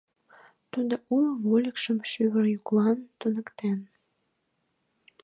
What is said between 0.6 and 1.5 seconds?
Тудо уло